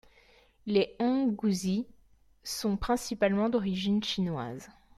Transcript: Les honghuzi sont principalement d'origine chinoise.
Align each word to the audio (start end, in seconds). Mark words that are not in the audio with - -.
Les 0.65 0.95
honghuzi 0.99 1.85
sont 2.43 2.75
principalement 2.75 3.49
d'origine 3.49 4.03
chinoise. 4.03 4.67